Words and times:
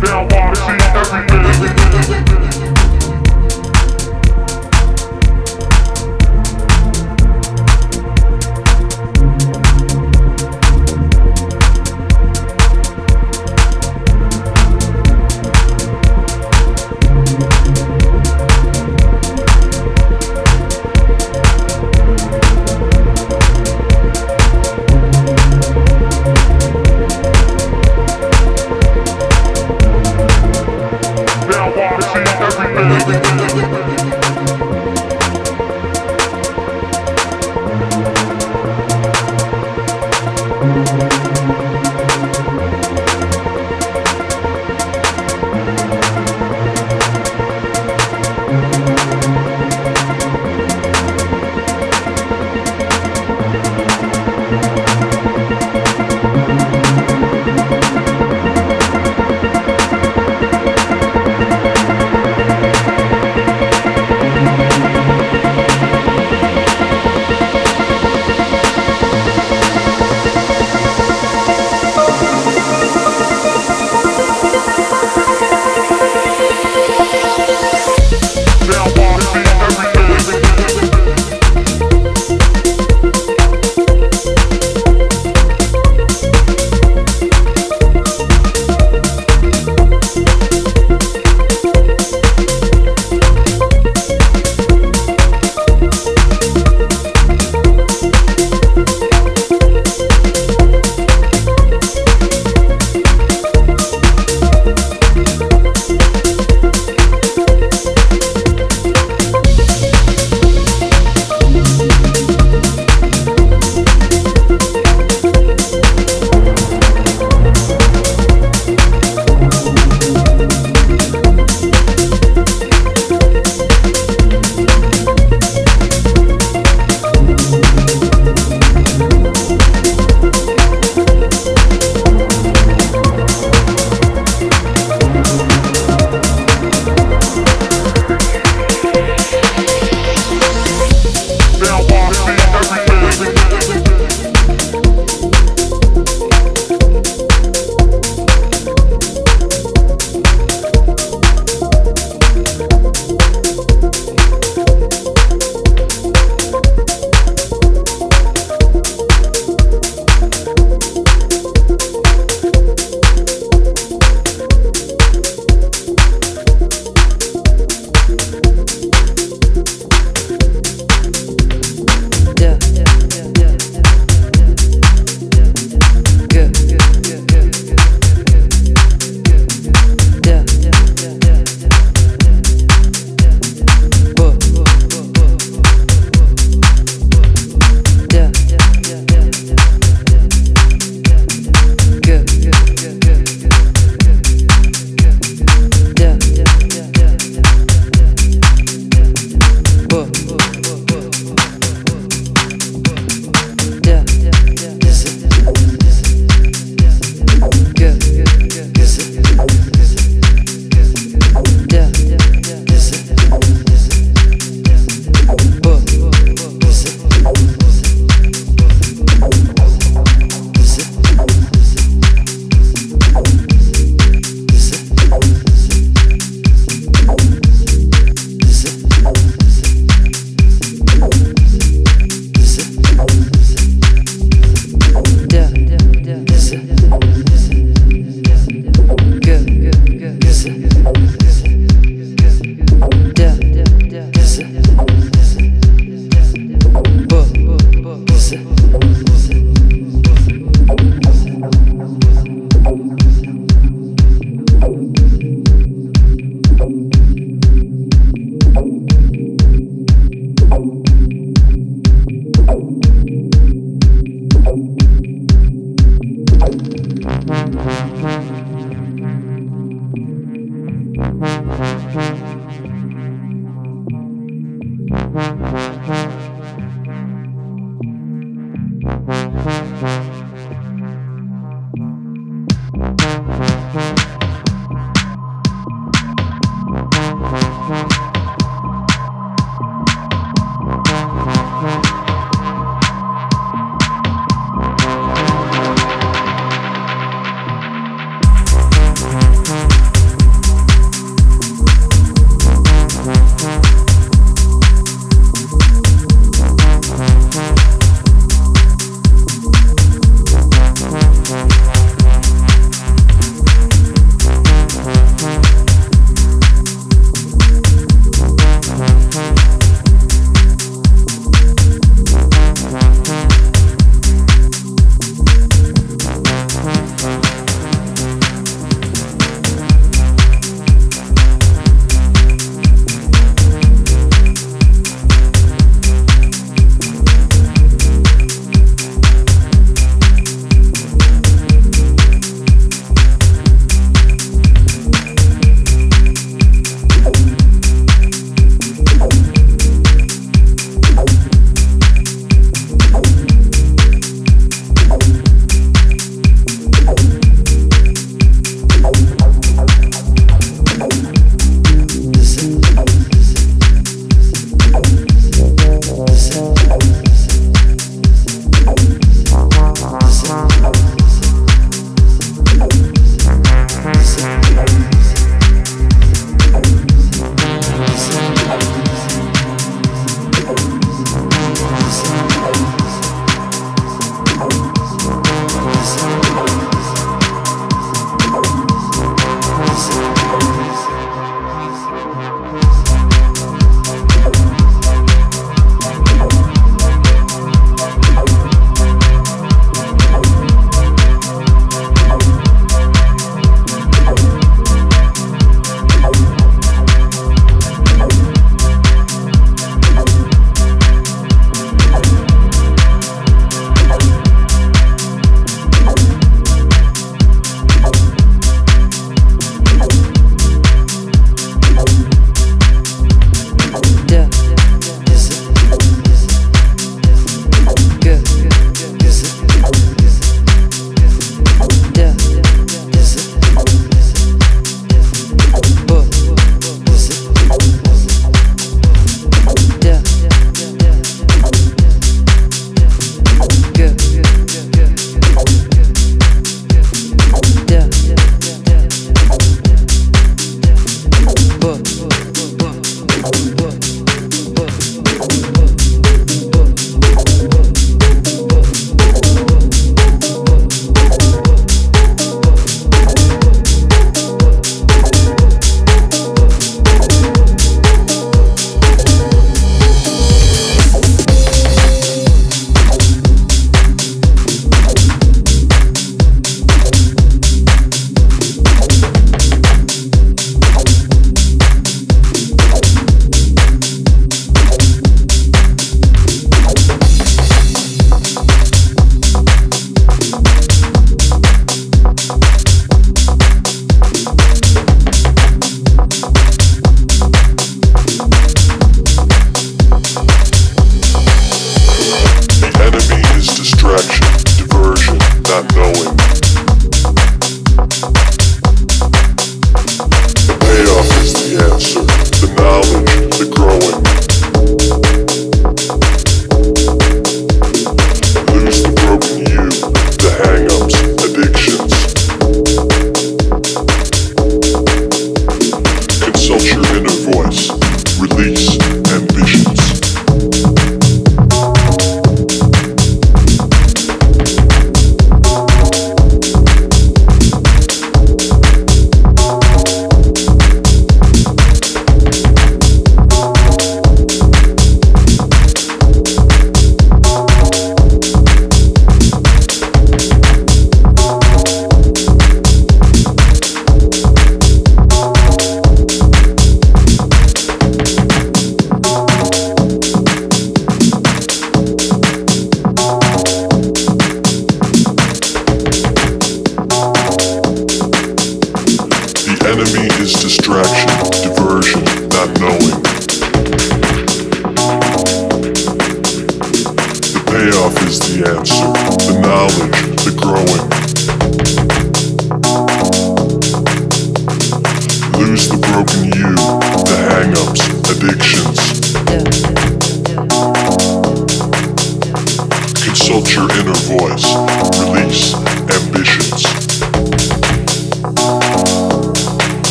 down 0.00 0.39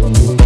Thank 0.00 0.37